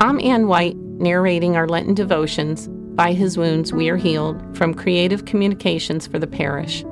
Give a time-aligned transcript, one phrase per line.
[0.00, 5.26] I'm Anne White, narrating our Lenten devotions, By His Wounds We Are Healed, from Creative
[5.26, 6.86] Communications for the Parish.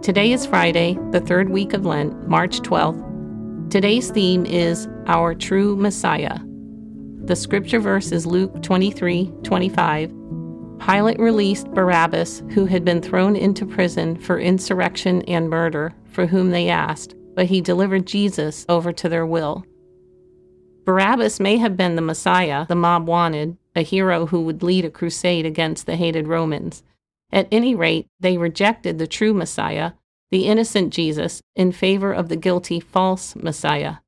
[0.00, 3.70] Today is Friday, the third week of Lent, March 12th.
[3.72, 6.38] Today's theme is Our True Messiah.
[7.24, 10.10] The scripture verse is Luke 23 25.
[10.78, 16.50] Pilate released Barabbas, who had been thrown into prison for insurrection and murder, for whom
[16.50, 19.64] they asked, but he delivered Jesus over to their will.
[20.90, 24.90] Barabbas may have been the Messiah the mob wanted, a hero who would lead a
[24.90, 26.82] crusade against the hated Romans.
[27.30, 29.92] At any rate, they rejected the true Messiah,
[30.32, 33.98] the innocent Jesus, in favor of the guilty false Messiah.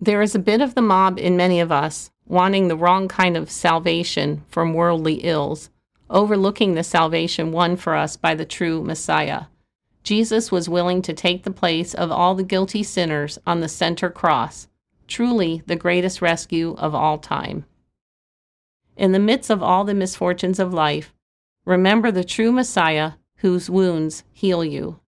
[0.00, 3.36] There is a bit of the mob in many of us, wanting the wrong kind
[3.36, 5.68] of salvation from worldly ills,
[6.08, 9.42] overlooking the salvation won for us by the true Messiah.
[10.02, 14.08] Jesus was willing to take the place of all the guilty sinners on the center
[14.08, 14.68] cross
[15.06, 17.64] truly the greatest rescue of all time.
[18.96, 21.12] In the midst of all the misfortunes of life,
[21.64, 25.00] remember the true Messiah whose wounds heal you.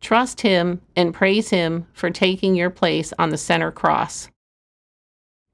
[0.00, 4.28] Trust him and praise him for taking your place on the center cross.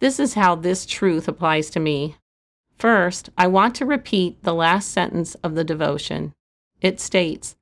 [0.00, 2.16] This is how this truth applies to me.
[2.76, 6.32] First, I want to repeat the last sentence of the devotion.
[6.80, 7.56] It states,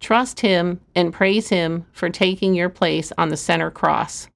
[0.00, 4.28] Trust him and praise him for taking your place on the center cross.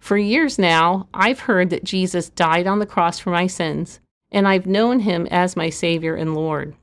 [0.00, 4.00] For years now, I've heard that Jesus died on the cross for my sins,
[4.32, 6.74] and I've known him as my Savior and Lord.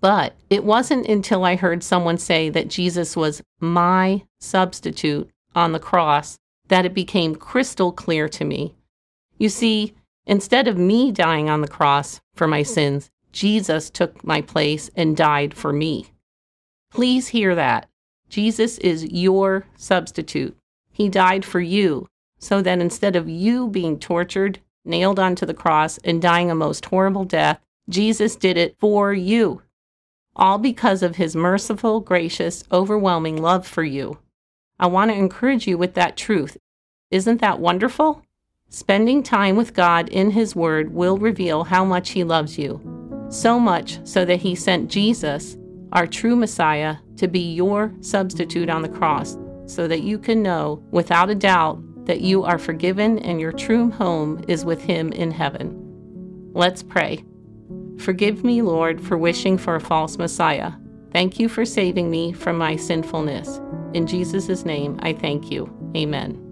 [0.00, 5.78] But it wasn't until I heard someone say that Jesus was my substitute on the
[5.78, 8.74] cross that it became crystal clear to me.
[9.38, 9.94] You see,
[10.26, 15.16] instead of me dying on the cross for my sins, Jesus took my place and
[15.16, 16.06] died for me.
[16.90, 17.88] Please hear that.
[18.28, 20.56] Jesus is your substitute.
[20.92, 22.08] He died for you
[22.40, 26.86] so that instead of you being tortured, nailed onto the cross, and dying a most
[26.86, 29.62] horrible death, Jesus did it for you.
[30.34, 34.18] All because of his merciful, gracious, overwhelming love for you.
[34.78, 36.56] I want to encourage you with that truth.
[37.10, 38.22] Isn't that wonderful?
[38.70, 42.80] Spending time with God in His Word will reveal how much He loves you.
[43.28, 45.58] So much so that He sent Jesus,
[45.92, 50.82] our true Messiah, to be your substitute on the cross, so that you can know
[50.92, 55.30] without a doubt that you are forgiven and your true home is with Him in
[55.30, 55.76] heaven.
[56.52, 57.24] Let's pray.
[57.98, 60.72] Forgive me, Lord, for wishing for a false Messiah.
[61.12, 63.60] Thank you for saving me from my sinfulness.
[63.94, 65.70] In Jesus' name, I thank you.
[65.96, 66.49] Amen.